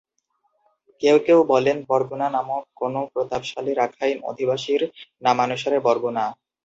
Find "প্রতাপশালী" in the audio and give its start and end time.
3.13-3.71